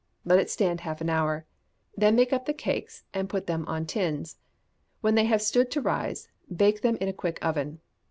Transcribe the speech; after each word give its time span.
let 0.25 0.39
it 0.39 0.49
stand 0.49 0.81
half 0.81 0.99
an 0.99 1.11
hour; 1.11 1.45
then 1.95 2.15
make 2.15 2.33
up 2.33 2.47
the 2.47 2.55
cakes, 2.55 3.03
and 3.13 3.29
put 3.29 3.45
them 3.45 3.63
on 3.67 3.85
tins: 3.85 4.39
when 5.01 5.13
they 5.13 5.25
have 5.25 5.43
stood 5.43 5.69
to 5.69 5.79
rise, 5.79 6.27
bake 6.51 6.81
them 6.81 6.95
in 6.95 7.07
a 7.07 7.13
quick 7.13 7.37
oven. 7.45 7.79